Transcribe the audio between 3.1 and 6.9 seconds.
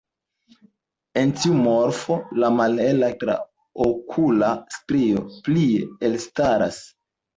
traokula strio plie elstaras.